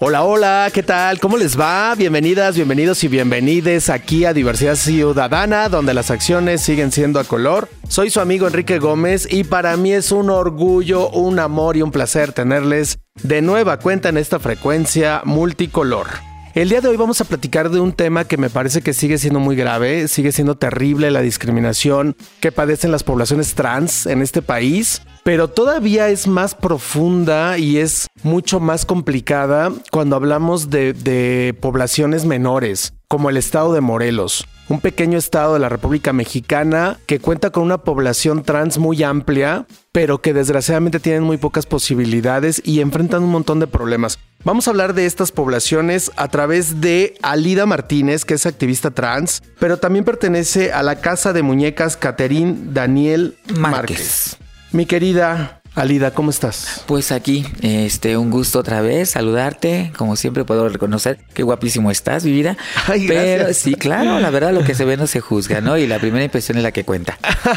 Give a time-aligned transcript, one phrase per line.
[0.00, 1.18] Hola, hola, ¿qué tal?
[1.18, 1.92] ¿Cómo les va?
[1.96, 7.68] Bienvenidas, bienvenidos y bienvenides aquí a Diversidad Ciudadana, donde las acciones siguen siendo a color.
[7.88, 11.90] Soy su amigo Enrique Gómez y para mí es un orgullo, un amor y un
[11.90, 16.06] placer tenerles de nueva cuenta en esta frecuencia multicolor.
[16.54, 19.18] El día de hoy vamos a platicar de un tema que me parece que sigue
[19.18, 24.42] siendo muy grave, sigue siendo terrible la discriminación que padecen las poblaciones trans en este
[24.42, 32.24] país pero todavía es más profunda y es mucho más complicada cuando hablamos de, poblaciones
[32.24, 37.50] menores, como el estado de Morelos, un pequeño estado de la República Mexicana que cuenta
[37.50, 43.22] con una población trans muy amplia, pero que desgraciadamente tienen muy pocas posibilidades y enfrentan
[43.22, 44.18] un montón de problemas.
[44.44, 49.42] Vamos a hablar de estas poblaciones a través de Alida Martínez, que es activista trans,
[49.58, 54.38] pero también pertenece a la Casa de Muñecas Caterín Daniel Márquez.
[54.70, 56.82] Mi querida Alida, ¿cómo estás?
[56.86, 59.92] Pues aquí, este, un gusto otra vez saludarte.
[59.96, 62.56] Como siempre puedo reconocer qué guapísimo estás, mi vida.
[62.88, 65.78] Ay, Pero sí, claro, la verdad lo que se ve no se juzga, ¿no?
[65.78, 67.16] Y la primera impresión es la que cuenta.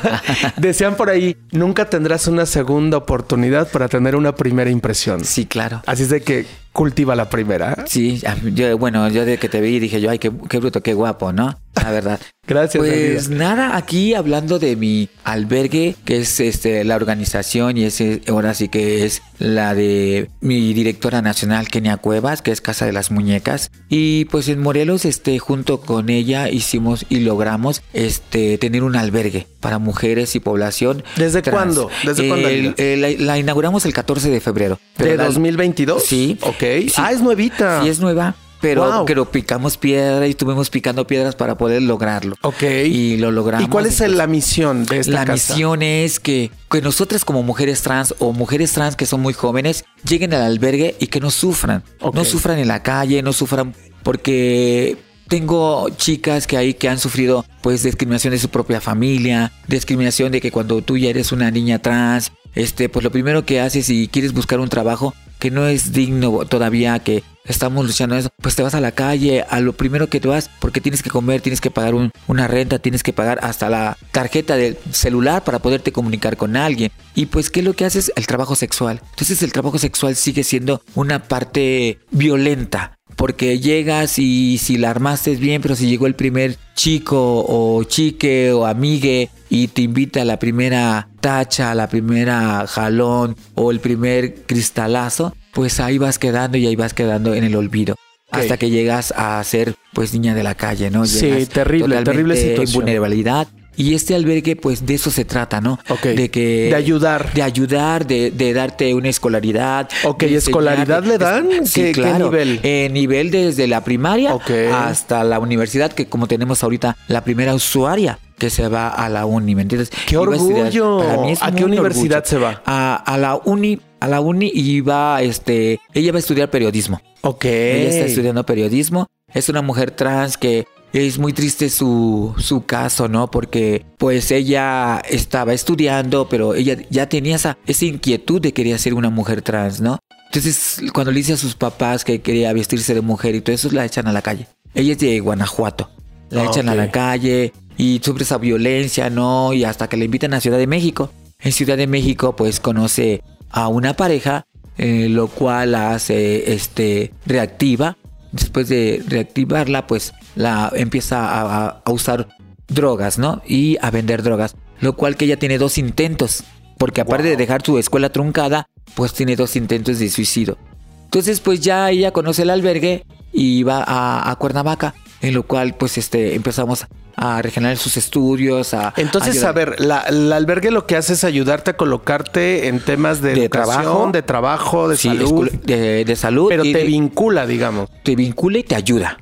[0.57, 5.25] Decían por ahí, nunca tendrás una segunda oportunidad para tener una primera impresión.
[5.25, 5.81] Sí, claro.
[5.87, 7.85] Así es de que cultiva la primera.
[7.87, 8.21] Sí,
[8.53, 11.33] yo, bueno, yo de que te vi dije yo, ay, qué, qué bruto, qué guapo,
[11.33, 11.57] ¿no?
[11.75, 12.19] La verdad.
[12.47, 12.83] Gracias.
[12.83, 18.53] Pues nada, aquí hablando de mi albergue, que es este la organización y es ahora
[18.55, 23.11] sí que es la de mi directora nacional Kenia Cuevas, que es Casa de las
[23.11, 28.95] Muñecas, y pues en Morelos este junto con ella hicimos y logramos este tener un
[28.95, 31.03] albergue para mujeres y población.
[31.15, 31.89] ¿Desde cuándo?
[32.03, 32.49] ¿Desde cuándo?
[32.49, 34.79] la, inauguramos el 14 de febrero.
[34.97, 36.03] ¿De 2022?
[36.03, 36.37] Sí.
[36.41, 36.63] Ok.
[36.97, 37.83] Ah, es nuevita.
[37.83, 42.35] Sí, es nueva pero, pero picamos piedra y estuvimos picando piedras para poder lograrlo.
[42.41, 42.63] Ok.
[42.85, 43.67] Y lo logramos.
[43.67, 47.81] ¿Y cuál es la misión de esta La misión es que, que nosotras como mujeres
[47.81, 51.83] trans o mujeres trans que son muy jóvenes lleguen al albergue y que no sufran.
[52.13, 53.73] No sufran en la calle, no sufran
[54.03, 54.97] porque
[55.27, 60.41] tengo chicas que hay que han sufrido pues discriminación de su propia familia, discriminación de
[60.41, 64.07] que cuando tú ya eres una niña trans, este pues lo primero que haces si
[64.07, 68.63] quieres buscar un trabajo que no es digno todavía, que estamos luchando eso, pues te
[68.63, 71.61] vas a la calle, a lo primero que te vas, porque tienes que comer, tienes
[71.61, 71.93] que pagar
[72.27, 76.91] una renta, tienes que pagar hasta la tarjeta del celular para poderte comunicar con alguien.
[77.15, 78.11] Y pues, ¿qué es lo que haces?
[78.15, 79.01] El trabajo sexual.
[79.11, 85.35] Entonces el trabajo sexual sigue siendo una parte violenta porque llegas y si la armaste
[85.35, 90.25] bien, pero si llegó el primer chico o chique o amigue y te invita a
[90.25, 96.57] la primera tacha, a la primera jalón o el primer cristalazo, pues ahí vas quedando
[96.57, 97.95] y ahí vas quedando en el olvido.
[98.31, 101.05] Hasta que llegas a ser pues niña de la calle, ¿no?
[101.05, 102.83] sí, terrible, terrible situación.
[102.83, 105.79] vulnerabilidad y este albergue, pues de eso se trata, ¿no?
[105.89, 106.03] Ok.
[106.03, 106.67] De que.
[106.69, 107.33] De ayudar.
[107.33, 109.89] De ayudar, de, de darte una escolaridad.
[110.03, 111.65] Ok, ¿escolaridad le dan?
[111.65, 112.59] Sí, ¿Qué, nivel?
[112.63, 114.37] Eh, nivel desde la primaria
[114.73, 119.27] hasta la universidad, que como tenemos ahorita la primera usuaria que se va a la
[119.27, 119.91] uni, ¿me entiendes?
[120.07, 120.99] ¡Qué orgullo!
[121.41, 122.63] ¿A qué universidad se va?
[122.65, 126.99] A, a, la uni, a la uni y va, este, ella va a estudiar periodismo.
[127.21, 127.45] Ok.
[127.45, 129.05] Ella está estudiando periodismo.
[129.31, 133.29] Es una mujer trans que es muy triste su, su caso, ¿no?
[133.29, 138.95] Porque pues ella estaba estudiando, pero ella ya tenía esa, esa inquietud de querer ser
[138.95, 139.99] una mujer trans, ¿no?
[140.25, 143.69] Entonces, cuando le dice a sus papás que quería vestirse de mujer y todo eso,
[143.71, 144.47] la echan a la calle.
[144.73, 145.91] Ella es de Guanajuato.
[146.31, 149.53] La echan a la calle y sufre esa violencia, ¿no?
[149.53, 151.11] Y hasta que la invitan a Ciudad de México.
[151.39, 154.45] En Ciudad de México, pues conoce a una pareja,
[154.77, 157.97] eh, lo cual la hace este, reactiva
[158.31, 162.27] después de reactivarla, pues la empieza a, usar
[162.67, 163.41] drogas, ¿no?
[163.47, 164.55] Y a vender drogas.
[164.79, 166.43] Lo cual que ella tiene dos intentos.
[166.77, 170.59] Porque aparte de dejar su escuela truncada, pues tiene dos intentos de suicidio.
[171.05, 174.93] Entonces, pues ya ella conoce el albergue y va a, a Cuernavaca.
[175.21, 176.85] En lo cual, pues, este, empezamos
[177.15, 178.73] a regenerar sus estudios.
[178.73, 183.21] A, Entonces, a, ver, la, albergue lo que hace es ayudarte a colocarte en temas
[183.21, 185.51] de, trabajo, de trabajo, de salud.
[185.51, 186.47] De, salud.
[186.49, 187.89] Pero te vincula, digamos.
[188.03, 189.17] Te vincula y te ayuda.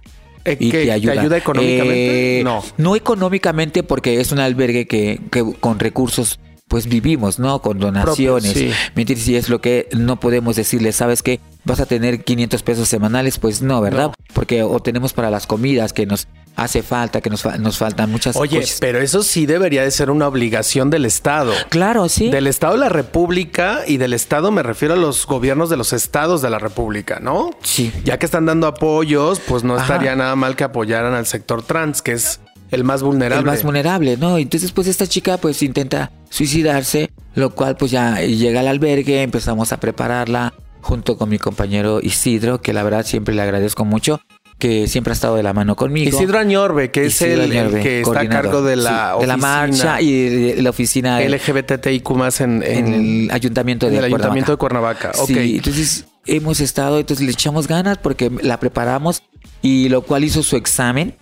[0.46, 1.38] Eh, y te ayuda.
[1.38, 2.40] económicamente?
[2.40, 2.64] Eh, no.
[2.78, 6.40] No económicamente porque es un albergue que, que con recursos
[6.70, 7.62] pues vivimos, ¿no?
[7.62, 8.54] Con donaciones.
[8.54, 8.72] sí.
[8.96, 9.28] ¿Me entiendes?
[9.28, 11.42] Y es lo que no podemos decirle, ¿sabes qué?
[11.66, 14.12] Vas a tener 500 pesos semanales, pues no, ¿verdad?
[14.34, 18.10] Porque o tenemos para las comidas que nos hace falta, que nos, fa- nos faltan
[18.12, 18.78] muchas Oye, cosas.
[18.80, 21.54] pero eso sí debería de ser una obligación del Estado.
[21.70, 22.30] Claro, sí.
[22.30, 25.92] Del Estado de la República y del Estado me refiero a los gobiernos de los
[25.94, 27.50] estados de la República, ¿no?
[27.64, 27.92] Sí.
[28.06, 29.84] Ya que están dando apoyos, pues no Ajá.
[29.84, 32.40] estaría nada mal que apoyaran al sector trans, que es
[32.72, 33.40] el más vulnerable.
[33.40, 34.38] el más vulnerable, ¿no?
[34.38, 39.72] Entonces, pues esta chica pues intenta suicidarse, lo cual pues ya llega al albergue, empezamos
[39.74, 44.22] a prepararla junto con mi compañero Isidro, que la verdad siempre le agradezco mucho,
[44.58, 46.10] que siempre ha estado de la mano conmigo.
[46.10, 49.22] Isidro Añorbe, que es Isidro el, el Añorbe, que está a cargo de la sí,
[49.22, 52.94] de la marcha y de la oficina LGBTIQ más en, en- en
[53.26, 55.12] el ayuntamiento en de el ayuntamiento de Cuernavaca.
[55.12, 55.24] Cuernavaca.
[55.24, 55.40] Ok.
[55.44, 59.24] Sí, entonces hemos estado, entonces le echamos ganas porque la preparamos
[59.62, 61.16] y lo cual hizo su examen,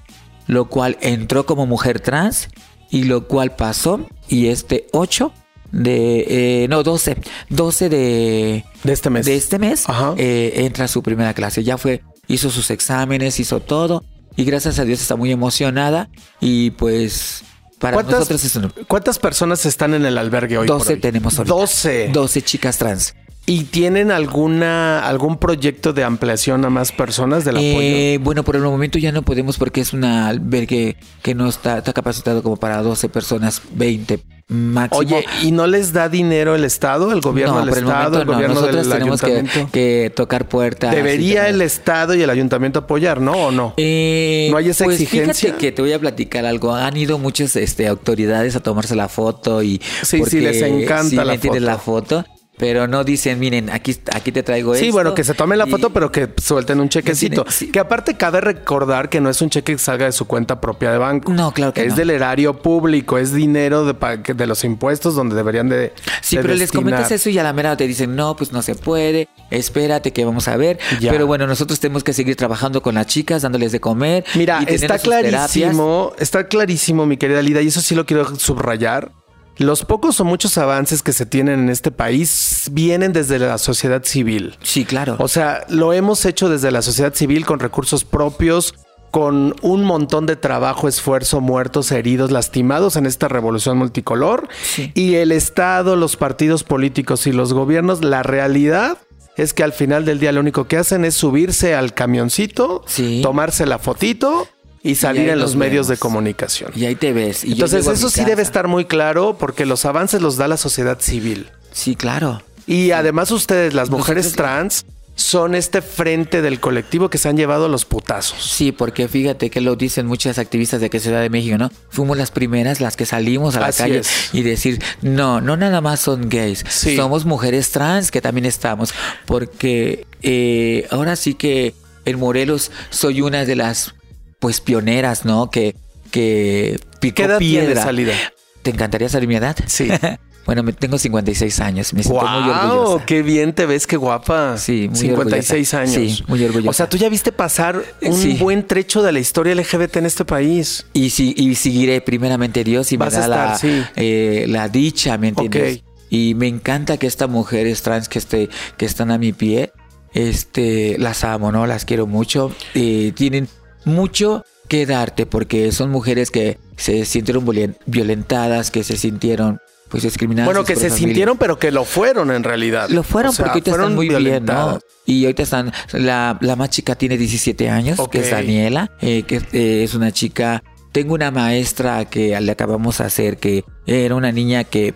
[0.48, 2.50] lo cual entró como mujer trans
[2.90, 5.32] y lo cual pasó y este 8
[5.72, 7.18] de, eh, no, 12,
[7.50, 9.26] 12 de, de este mes.
[9.26, 9.86] de este mes
[10.18, 11.64] eh, entra a su primera clase.
[11.64, 14.04] Ya fue, hizo sus exámenes, hizo todo
[14.36, 16.10] y gracias a Dios está muy emocionada
[16.40, 17.44] y pues
[17.80, 18.74] para ¿Cuántas, nosotros es un...
[18.88, 20.68] cuántas personas están en el albergue hoy?
[20.68, 21.00] por 12 hoy?
[21.00, 21.54] tenemos ahorita.
[21.54, 22.10] 12.
[22.14, 23.14] 12 chicas trans.
[23.50, 27.80] ¿Y tienen alguna algún proyecto de ampliación a más personas del apoyo?
[27.80, 31.78] Eh, bueno, por el momento ya no podemos porque es un albergue que no está,
[31.78, 35.00] está capacitado como para 12 personas, 20 máximo.
[35.00, 38.04] Oye, ¿y no les da dinero el Estado, el gobierno no, del por el Estado,
[38.04, 38.34] momento el no.
[38.34, 39.72] gobierno Nosotros del tenemos que, ayuntamiento?
[39.72, 40.94] que tocar puertas.
[40.94, 43.76] ¿Debería el Estado y el ayuntamiento apoyar, no o no?
[43.78, 45.52] Eh, ¿No hay esa pues exigencia?
[45.52, 46.76] Fíjate que te voy a platicar algo.
[46.76, 51.16] Han ido muchas este, autoridades a tomarse la foto y Sí, sí, les encanta sí,
[51.16, 51.60] la foto.
[51.62, 52.26] la foto.
[52.58, 54.84] Pero no dicen, miren, aquí, aquí te traigo esto.
[54.84, 57.46] Sí, bueno, que se tomen la foto, pero que suelten un chequecito.
[57.50, 57.72] sí.
[57.72, 60.92] Que aparte cabe recordar que no es un cheque que salga de su cuenta propia
[60.92, 61.32] de banco.
[61.32, 61.96] No, claro que es no.
[61.98, 63.94] del erario público, es dinero de,
[64.34, 65.94] de los impuestos donde deberían de.
[66.22, 68.64] Sí, de pero les comentas eso y a la mera te dicen, no, pues no
[68.64, 70.80] se puede, espérate que vamos a ver.
[71.00, 71.12] Ya.
[71.12, 74.26] Pero bueno, nosotros tenemos que seguir trabajando con las chicas, dándoles de comer.
[74.34, 79.12] Mira, y está clarísimo, está clarísimo, mi querida Lida, y eso sí lo quiero subrayar.
[79.58, 84.04] Los pocos o muchos avances que se tienen en este país vienen desde la sociedad
[84.04, 84.56] civil.
[84.62, 85.16] Sí, claro.
[85.20, 88.76] O sea, lo hemos hecho desde la sociedad civil con recursos propios,
[89.10, 94.48] con un montón de trabajo, esfuerzo, muertos, heridos, lastimados en esta revolución multicolor.
[94.62, 94.92] Sí.
[94.96, 98.98] Y el Estado, los partidos políticos y los gobiernos, la realidad
[99.38, 103.22] es que al final del día lo único que hacen es subirse al camioncito, Sí.
[103.24, 104.48] tomarse la fotito
[104.84, 106.72] y salir en los medios de comunicación.
[106.76, 107.44] y ahí te ves.
[107.44, 111.00] Y Entonces eso sí debe estar muy claro porque los avances los da la sociedad
[111.00, 111.50] civil.
[111.72, 112.42] Sí, claro.
[112.66, 114.86] Y además ustedes, las mujeres Nosotros- trans,
[115.16, 118.38] son este frente del colectivo que se han llevado los putazos.
[118.40, 121.72] Sí, porque fíjate que lo dicen muchas activistas de que Ciudad de México, ¿no?
[121.90, 124.30] Fuimos las primeras las que salimos a la Así calle es.
[124.32, 126.96] y decir, no, no nada más son gays, Sí.
[126.96, 128.94] somos mujeres trans que también estamos,
[129.26, 131.74] porque eh, ahora sí que
[132.06, 133.96] en Morelos soy una de las,
[134.40, 135.50] pues, pioneras, ¿no?
[135.50, 135.76] Que,
[136.12, 137.84] que picó ¿Qué edad piedra.
[137.84, 138.14] Salida?
[138.62, 139.56] ¿Te encantaría saber mi edad?
[139.68, 139.90] Sí.
[140.46, 142.50] bueno, me tengo 56 años, me siento muy ¡Wow!
[142.52, 143.06] orgullosa.
[143.06, 143.88] ¡Qué bien te ves!
[143.88, 144.58] ¡Qué guapa!
[144.58, 145.80] Sí, muy 56 orgullosa.
[146.00, 146.18] años.
[146.18, 146.70] Sí, muy orgullosa.
[146.70, 148.34] O sea, tú ya viste pasar un Sí.
[148.40, 150.86] buen trecho de la historia LGBT en este país.
[150.94, 153.84] Y, si, y seguiré primeramente Dios y me da la, sí.
[153.96, 155.84] eh, la dicha, ¿me entiendes?
[156.10, 159.72] Y me encanta que estas mujeres trans que, este, que están a mi pie,
[160.14, 161.68] este, las amo, ¿no?
[161.68, 162.54] Las quiero mucho.
[162.76, 163.48] Eh, tienen
[163.88, 170.04] mucho que darte porque son mujeres que se sintieron violen- violentadas, que se sintieron pues
[170.04, 170.48] discriminadas.
[170.48, 170.98] Bueno, que se familia.
[170.98, 172.90] sintieron, pero que lo fueron en realidad.
[172.90, 174.80] Lo fueron O sea, porque ahorita fueron están muy bien, ¿no?
[175.06, 179.38] Y ahorita están, la, la más chica tiene 17 años, que es Daniela, eh, que
[179.54, 184.34] eh, es una chica, tengo una maestra que le acabamos de hacer, que era una
[184.34, 184.94] niña que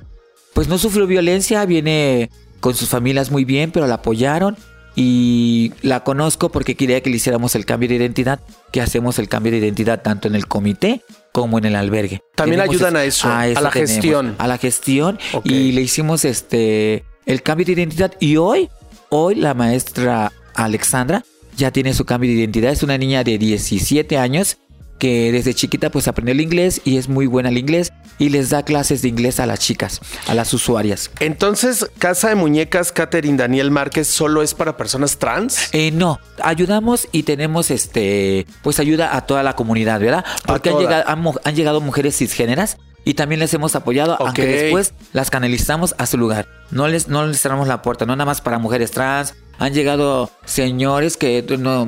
[0.54, 2.30] pues no sufrió violencia, viene
[2.60, 4.58] con sus familias muy bien, pero la apoyaron
[4.96, 9.30] y la conozco porque quería que le hiciéramos el cambio de identidad, que hacemos el
[9.30, 12.22] cambio de identidad tanto en el comité como en el albergue.
[12.36, 14.36] También Tenemos ayudan a eso, a la gestión.
[14.38, 18.70] A la gestión y le hicimos este el cambio de identidad y hoy
[19.10, 21.24] hoy la maestra Alexandra
[21.56, 24.58] ya tiene su cambio de identidad, es una niña de 17 años
[25.02, 28.52] que desde chiquita pues aprendió el inglés y es muy buena el inglés y les
[28.52, 31.10] da clases de inglés a las chicas, a las usuarias.
[31.20, 35.70] Entonces, Casa de Muñecas Catherine Daniel Márquez solo es para personas trans.
[35.72, 40.24] Eh, no, ayudamos y tenemos este, pues ayuda a toda la comunidad, ¿verdad?
[40.46, 44.44] Porque han llegado, han, mu- han llegado mujeres cisgéneras y también les hemos apoyado, aunque
[44.66, 46.48] después las canalizamos a su lugar.
[46.70, 49.34] No les, no les cerramos la puerta, no nada más para mujeres trans.
[49.62, 51.46] Han llegado señores que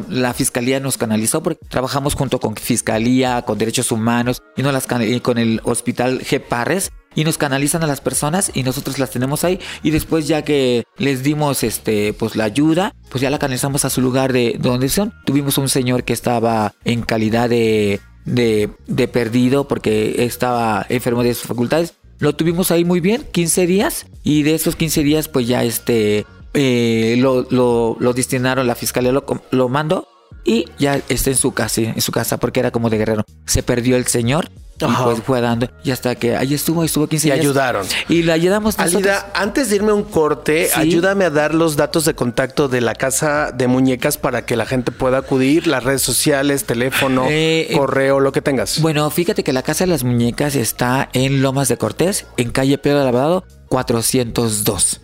[0.07, 4.85] la fiscalía nos canalizó porque trabajamos junto con fiscalía, con derechos humanos y, no las,
[4.85, 6.39] con el hospital G.
[6.39, 10.43] Parres y nos canalizan a las personas y nosotros las tenemos ahí y después ya
[10.43, 14.55] que les dimos este pues la ayuda, pues ya la canalizamos a su lugar de,
[14.59, 15.11] donde son.
[15.25, 21.33] Tuvimos un señor que estaba en calidad de, de, de perdido porque estaba enfermo de
[21.33, 21.95] sus facultades.
[22.19, 26.27] Lo tuvimos ahí muy bien, 15 días y de esos 15 días pues ya este
[26.53, 30.07] eh, lo, lo, lo, destinaron, la fiscalía lo, lo mandó
[30.45, 33.23] y ya está en su casa, en su casa porque era como de guerrero.
[33.45, 34.49] Se perdió el señor
[34.81, 37.39] y pues fue dando y hasta que ahí estuvo, estuvo 15 y días.
[37.39, 37.87] ayudaron.
[38.09, 40.77] Y le ayudamos Alida, antes de irme a un corte, Sí.
[40.77, 44.65] ayúdame a dar los datos de contacto de la casa de muñecas para que la
[44.65, 48.81] gente pueda acudir, las redes sociales, teléfono, Eh, eh, correo, lo que tengas.
[48.81, 52.77] Bueno, fíjate que la Casa de las Muñecas está en Lomas de Cortés, en calle
[52.77, 54.99] Pedro de Lavado, 402.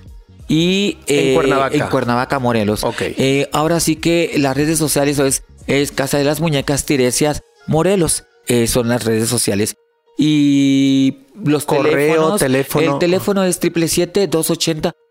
[0.50, 1.77] Y En Cuernavaca.
[1.77, 2.84] en Cuernavaca, Morelos.
[2.84, 3.01] Ok.
[3.01, 8.25] Eh, ahora sí que las redes sociales es, es Casa de las Muñecas Tiresias Morelos.
[8.48, 9.75] eh, son las redes sociales.
[10.18, 12.94] Y los Correo, teléfono.
[12.94, 13.62] El teléfono es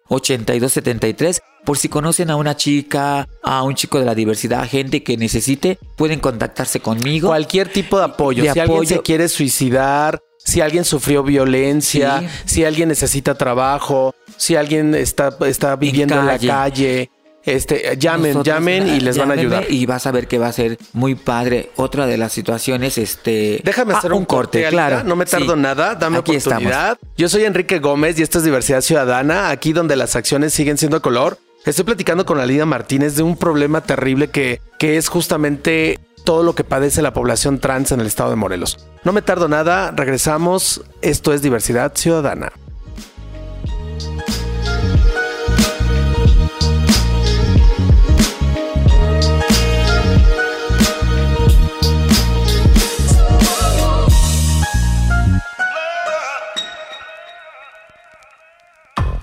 [0.08, 1.40] 777-280-8273.
[1.64, 5.78] Por si conocen a una chica, a un chico de la diversidad, gente que necesite,
[5.96, 7.28] pueden contactarse conmigo.
[7.28, 8.42] Cualquier tipo de apoyo.
[8.44, 8.96] De si alguien apoyo.
[8.96, 12.26] se quiere suicidar, si alguien sufrió violencia, Sí.
[12.46, 17.10] si alguien necesita trabajo, si alguien está, está viviendo en, la calle.
[17.44, 19.66] este, llamen, Nosotros, llamen y les van a ayudar.
[19.70, 21.70] Y vas a ver que va a ser muy padre.
[21.76, 23.60] Otra de las situaciones, este.
[23.64, 25.02] Déjame Ah, hacer un, corte, claro.
[25.04, 25.60] No me tardo Sí.
[25.60, 26.98] nada, dame Aquí oportunidad.
[27.16, 31.00] Yo soy Enrique Gómez y esto es Diversidad Ciudadana, aquí donde las acciones siguen siendo
[31.02, 31.38] color.
[31.64, 36.54] Estoy platicando con Alida Martínez de un problema terrible que, que es justamente todo lo
[36.54, 38.86] que padece la población trans en el estado de Morelos.
[39.02, 40.84] No me tardo nada, regresamos.
[41.00, 42.52] Esto es Diversidad Ciudadana.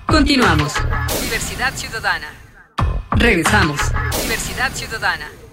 [0.08, 0.72] Continuamos.
[1.22, 2.32] Diversidad Ciudadana.
[3.12, 3.80] Regresamos.
[4.24, 5.45] Diversidad Ciudadana.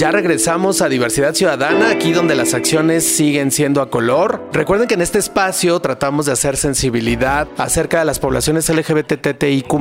[0.00, 4.48] Ya regresamos a Diversidad Ciudadana, aquí donde las acciones siguen siendo a color.
[4.50, 9.74] Recuerden que en este espacio tratamos de hacer sensibilidad acerca de las poblaciones LGBTTIQ,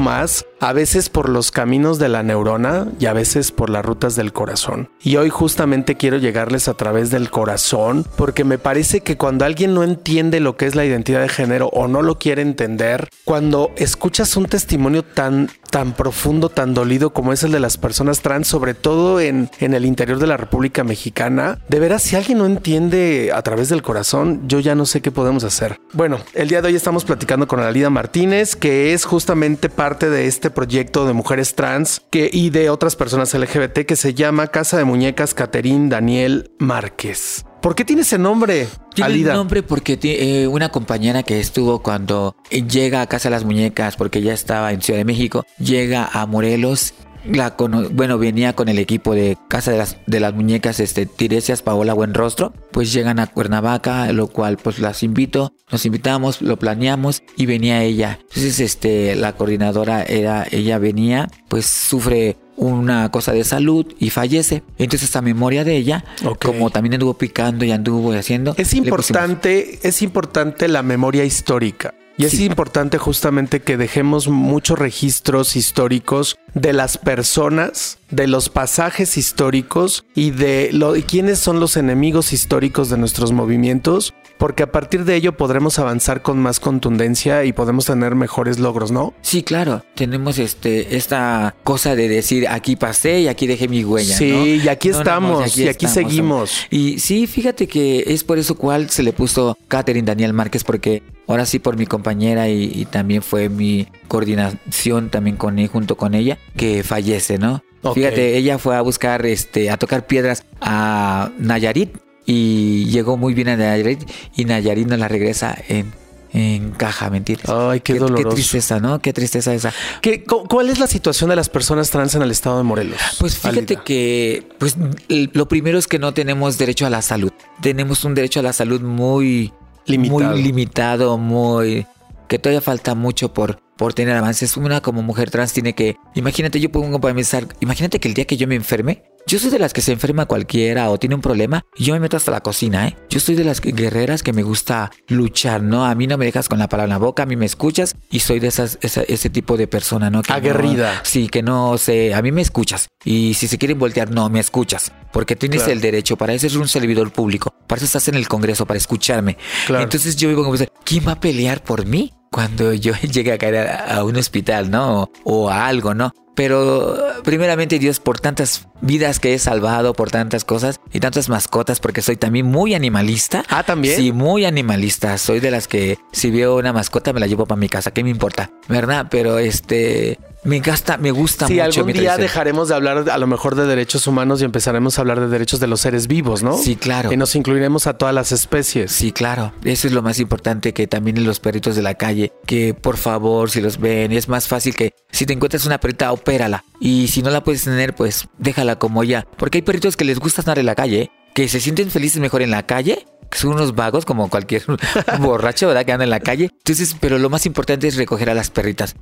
[0.59, 4.33] a veces por los caminos de la neurona y a veces por las rutas del
[4.33, 4.89] corazón.
[5.01, 9.73] Y hoy justamente quiero llegarles a través del corazón, porque me parece que cuando alguien
[9.73, 13.71] no entiende lo que es la identidad de género o no lo quiere entender, cuando
[13.77, 18.47] escuchas un testimonio tan tan profundo, tan dolido como es el de las personas trans,
[18.47, 21.59] sobre todo en, en el interior de la República Mexicana.
[21.67, 25.11] De veras, si alguien no entiende a través del corazón, yo ya no sé qué
[25.11, 25.79] podemos hacer.
[25.93, 30.25] Bueno, el día de hoy estamos platicando con Alida Martínez, que es justamente parte de
[30.25, 34.77] este proyecto de mujeres trans que, y de otras personas LGBT que se llama Casa
[34.77, 37.45] de Muñecas Caterín Daniel Márquez.
[37.61, 39.31] ¿Por qué tiene ese nombre, Tiene Alida?
[39.31, 43.97] el nombre porque eh, una compañera que estuvo cuando llega a Casa de las Muñecas,
[43.97, 46.93] porque ya estaba en Ciudad de México, llega a Morelos.
[47.25, 51.05] La cono- bueno, venía con el equipo de Casa de las, de las Muñecas, este,
[51.05, 52.53] Tiresias, Paola Buenrostro.
[52.71, 57.83] Pues llegan a Cuernavaca, lo cual pues las invito, nos invitamos, lo planeamos y venía
[57.83, 58.19] ella.
[58.21, 64.63] Entonces, este, la coordinadora era, ella venía, pues sufre una cosa de salud y fallece.
[64.77, 66.03] Entonces, a memoria de ella,
[66.41, 68.53] como también anduvo picando y anduvo haciendo.
[68.57, 71.93] Es importante, es importante la memoria histórica.
[72.17, 72.43] Y es Sí.
[72.43, 80.31] importante justamente que dejemos muchos registros históricos de las personas, de los pasajes históricos y
[80.31, 85.15] de lo, y quiénes son los enemigos históricos de nuestros movimientos, porque a partir de
[85.15, 89.13] ello podremos avanzar con más contundencia y podemos tener mejores logros, ¿no?
[89.21, 89.83] Sí, claro.
[89.95, 94.15] Tenemos este esta cosa de decir aquí pasé y aquí dejé mi huella.
[94.15, 94.45] Sí, ¿no?
[94.45, 95.93] y aquí No, no, no, estamos, y aquí estamos.
[96.09, 96.67] seguimos.
[96.69, 101.03] Y sí, fíjate que es por eso cual se le puso Catherine Daniel Márquez, porque
[101.27, 105.97] ahora sí por mi compañera y, y también fue mi coordinación también con él, junto
[105.97, 107.61] con ella, que fallece, ¿no?
[107.93, 111.97] Fíjate, ella fue a buscar, este, a tocar piedras a Nayarit
[112.31, 114.01] y llegó muy bien a Nayarit
[114.35, 115.91] y Nayarit nos la regresa en,
[116.31, 117.41] en caja, mentira.
[117.47, 118.29] Ay, qué doloroso.
[118.29, 118.99] Qué tristeza, ¿no?
[119.01, 119.73] Qué tristeza esa.
[120.01, 122.99] ¿Qué- cu- ¿Cuál es la situación de las personas trans en el estado de Morelos?
[123.19, 123.83] Pues fíjate Alida?
[123.83, 124.75] que pues
[125.09, 127.31] lo primero es que no tenemos derecho a la salud.
[127.61, 129.51] Tenemos un derecho a la salud muy
[129.87, 130.31] Limitado.
[130.33, 131.87] muy limitado, muy
[132.27, 134.57] que todavía falta mucho por por tener avances.
[134.57, 138.25] Una como mujer trans tiene que, imagínate, yo pongo para pensar, imagínate que el día
[138.25, 141.21] que yo me enferme, yo soy de las que se enferma cualquiera o tiene un
[141.21, 142.97] problema y yo me meto hasta la cocina, ¿eh?
[143.09, 145.85] Yo soy de las guerreras que me gusta luchar, ¿no?
[145.85, 147.95] A mí no me dejas con la palabra en la boca, a mí me escuchas
[148.11, 150.23] y soy de esas, ese tipo de persona, ¿no?
[150.27, 150.99] Aguerrida.
[151.03, 152.89] sí, que no sé, a mí me escuchas.
[153.05, 154.91] Y si se quieren voltear, no, me escuchas.
[155.13, 158.27] Porque tienes el derecho, para eso es un servidor público, para eso estás en el
[158.27, 159.37] Congreso, para escucharme.
[159.69, 162.11] Entonces yo vivo como, ¿quién va a pelear por mí?
[162.31, 165.09] Cuando yo llegue a caer a, un hospital, ¿no?
[165.23, 166.13] o a algo, ¿no?
[166.35, 166.95] Pero
[167.25, 172.01] primeramente Dios por tantas vidas que he salvado, por tantas cosas y tantas mascotas, porque
[172.01, 173.43] soy también muy animalista.
[173.49, 173.97] Ah, también.
[173.97, 175.17] Sí, muy animalista.
[175.17, 177.91] Soy de las que si veo una mascota me la llevo para mi casa.
[177.91, 178.51] ¿Qué me importa?
[178.69, 179.07] ¿Verdad?
[179.11, 181.81] Pero este, me gasta, me gusta sí, mucho.
[181.81, 185.19] algún día dejaremos de hablar a lo mejor de derechos humanos y empezaremos a hablar
[185.19, 186.57] de derechos de los seres vivos, ¿no?
[186.57, 187.11] Sí, claro.
[187.11, 188.91] Y nos incluiremos a todas las especies.
[188.91, 189.53] Sí, claro.
[189.63, 192.97] Eso es lo más importante que también en los perritos de la calle, que por
[192.97, 196.63] favor, si los ven, es más fácil que si te encuentras una perrita, opérala.
[196.79, 199.25] Y si no la puedes tener, pues déjala como ya.
[199.37, 202.41] Porque hay perritos que les gusta estar en la calle, que se sienten felices mejor
[202.41, 203.05] en la calle
[203.37, 204.63] son unos vagos como cualquier
[205.19, 205.85] borracho, ¿verdad?
[205.85, 206.49] Que anda en la calle.
[206.57, 208.95] Entonces, pero lo más importante es recoger a las perritas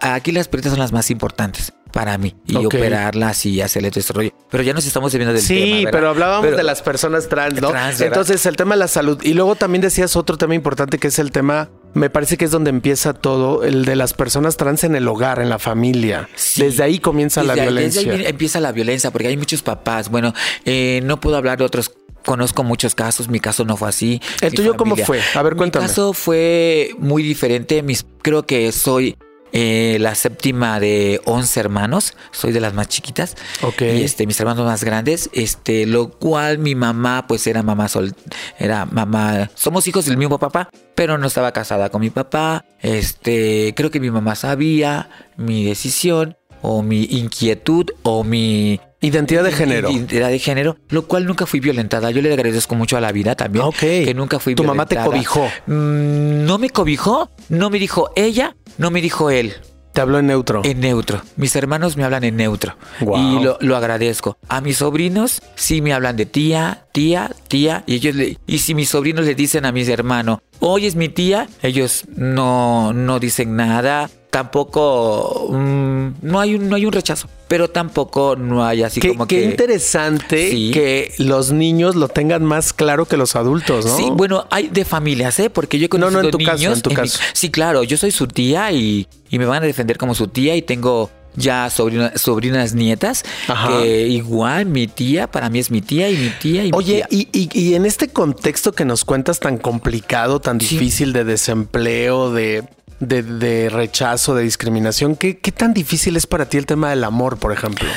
[0.00, 4.12] aquí las perritas son las más importantes para mí y operarlas y hacerle todo este
[4.12, 4.30] rollo.
[4.50, 5.60] Pero ya nos estamos viendo del tema.
[5.60, 7.72] Sí, pero hablábamos de las personas trans, ¿no?
[8.00, 9.20] Entonces, el tema de la salud.
[9.22, 12.50] Y luego también decías otro tema importante que es el tema, me parece que es
[12.50, 16.28] donde empieza todo, el de las personas trans en el hogar, en la familia.
[16.56, 18.02] desde ahí comienza la violencia.
[18.02, 20.08] Desde ahí empieza la violencia, porque hay muchos papás.
[20.08, 24.20] Bueno, eh, no puedo hablar de otros conozco muchos casos, mi caso no fue así.
[24.40, 25.20] ¿El tuyo cómo fue?
[25.34, 25.84] A ver, cuéntame.
[25.84, 27.82] Mi caso fue muy diferente.
[27.82, 29.16] Mis, creo que soy
[29.56, 33.36] eh, la séptima de 11 hermanos, soy de las más chiquitas.
[33.62, 33.82] Ok.
[33.82, 38.16] Y este, mis hermanos más grandes, este, lo cual mi mamá, pues era mamá sol,
[38.58, 42.64] era mamá, somos hijos del mismo papá, pero no estaba casada con mi papá.
[42.80, 49.52] Este, creo que mi mamá sabía mi decisión o mi inquietud o mi Identidad de
[49.52, 49.90] género.
[49.90, 52.10] Identidad de género, lo cual nunca fui violentada.
[52.10, 53.64] Yo le agradezco mucho a la vida también.
[53.66, 53.78] Ok.
[53.78, 55.46] Que nunca fui ¿Tu mamá te cobijó?
[55.66, 59.54] Mm, no me cobijó, no me dijo ella, no me dijo él.
[59.92, 60.62] Te habló en neutro.
[60.64, 61.22] En neutro.
[61.36, 62.76] Mis hermanos me hablan en neutro.
[63.00, 64.36] Y lo, agradezco.
[64.48, 67.82] A mis sobrinos sí me hablan de tía, tía, tía.
[67.86, 71.08] Y ellos le, y si mis sobrinos le dicen a mis hermanos, hoy es mi
[71.08, 74.08] tía, ellos no, no dicen nada.
[74.30, 79.28] Tampoco mm, no hay un, no hay un rechazo pero tampoco no hay así como
[79.28, 79.40] que...
[79.40, 83.96] Qué interesante que los niños lo tengan más claro que los adultos, ¿no?
[83.96, 85.50] Sí, bueno, hay de familias, ¿eh?
[85.50, 87.20] Porque yo he conocido No, no, en tu niños, caso, en tu caso.
[87.32, 90.62] sí, claro, yo soy su tía y, me van a defender como su tía y
[90.62, 93.24] tengo ya sobrinas nietas,
[93.68, 97.04] que igual mi tía, para mí es mi tía y mi tía y mi Oye,
[97.10, 102.64] Y, y, en este contexto que nos cuentas tan complicado, tan difícil de desempleo, de
[103.00, 105.16] de, rechazo, de discriminación.
[105.16, 107.88] ¿Qué, ¿Qué tan difícil es para ti el tema del amor, por ejemplo?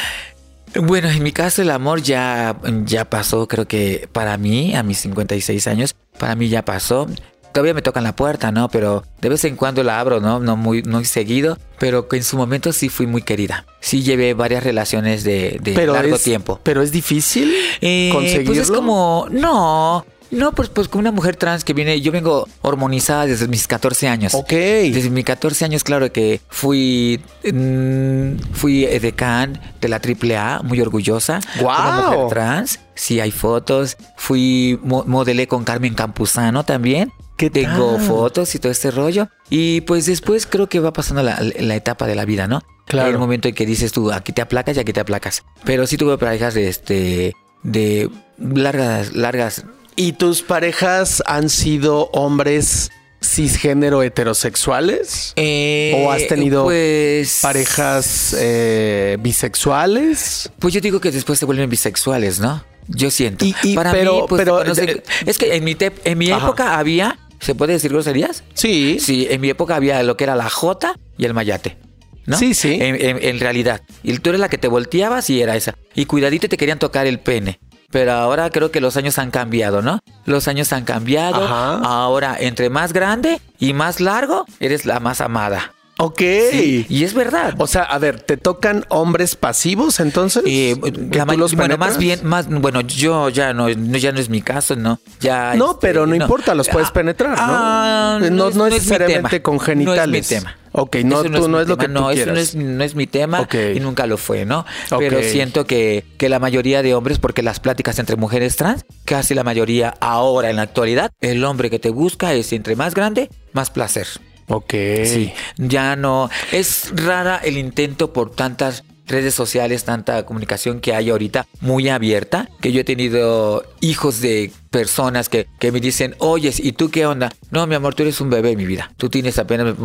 [0.75, 4.99] Bueno, en mi caso el amor ya, ya pasó, creo que para mí, a mis
[4.99, 7.07] 56 años, para mí ya pasó.
[7.51, 8.69] Todavía me tocan la puerta, ¿no?
[8.69, 10.39] Pero de vez en cuando la abro, ¿no?
[10.39, 13.65] No muy, muy seguido, pero que en su momento sí fui muy querida.
[13.79, 16.59] Sí llevé varias relaciones de, largo tiempo.
[16.63, 18.45] ¿Pero es difícil eh, conseguirlo?
[18.53, 22.47] Pues es como, no, no, pues, pues con una mujer trans que viene, yo vengo
[22.61, 24.33] hormonizada desde mis 14 años.
[24.33, 24.51] Ok.
[24.51, 31.39] Desde mis 14 años, claro que fui, mm, fui edecán de la AAA, muy orgullosa.
[31.59, 31.69] Wow.
[31.69, 32.79] Una mujer trans.
[32.95, 33.95] Sí, hay fotos.
[34.15, 37.13] Fui, modelé con Carmen Campuzano también.
[37.37, 39.29] ¿Qué Tengo fotos y todo este rollo.
[39.49, 42.63] Y pues después creo que va pasando la, etapa de la vida, ¿no?
[42.85, 43.09] Claro.
[43.09, 45.43] El momento en que dices tú, aquí te aplacas y aquí te aplacas.
[45.63, 49.65] Pero sí tuve parejas de este de largas, largas
[49.99, 55.33] ¿Y tus parejas han sido hombres cisgénero heterosexuales?
[55.35, 60.51] Eh, ¿O has tenido pues, parejas eh, bisexuales?
[60.59, 62.63] Pues yo digo que después se vuelven bisexuales, ¿no?
[62.87, 63.43] Yo siento.
[63.73, 67.73] Para pero, mí, pues, pero es que en mi, en mi época había, ¿se puede
[67.73, 68.43] decir groserías?
[68.53, 68.97] Sí.
[68.99, 71.77] Sí, en mi época había lo que era la J y el mayate.
[72.25, 72.37] ¿no?
[72.37, 72.77] Sí, sí.
[72.79, 73.81] En, realidad.
[74.03, 75.75] Y tú eres la que te volteabas y era esa.
[75.95, 77.59] Y cuidadito te querían tocar el pene.
[77.89, 80.01] Pero ahora creo que los años han cambiado, ¿no?
[80.25, 81.47] Los años han cambiado.
[81.47, 85.73] Ahora, entre más grande y más largo, eres la más amada.
[85.97, 86.21] Ok.
[86.21, 87.55] y es verdad.
[87.57, 90.43] O sea, a ver, ¿te tocan hombres pasivos entonces?
[90.45, 94.99] Eh, bueno, más bien, más, bueno, yo ya no, ya no es mi caso, ¿no?
[95.19, 95.55] Ya.
[95.55, 97.37] No, este, pero no, importa, los puedes ah, penetrar, ¿no?
[97.39, 100.07] Ah, no, no, necesariamente con genitales.
[100.07, 100.55] No es mi tema.
[100.73, 103.47] Ok, no, tú no es, lo que no, eso no es, no es mi tema
[103.75, 104.63] y nunca lo fue, ¿no?
[104.99, 109.33] Pero siento que, que la mayoría de hombres, porque las pláticas entre mujeres trans, casi
[109.33, 113.29] la mayoría ahora en la actualidad, el hombre que te busca es entre más grande,
[113.53, 114.07] más placer.
[114.49, 114.73] Ok.
[115.03, 116.29] Sí, ya no.
[116.51, 122.49] Es rara el intento por tantas redes sociales, tanta comunicación que hay ahorita muy abierta,
[122.61, 127.05] que yo he tenido hijos de personas que, que me dicen, oye, ¿y tú qué
[127.05, 127.33] onda?
[127.51, 128.91] No, mi amor, tú eres un bebé, mi vida.
[128.97, 129.75] Tú tienes apenas,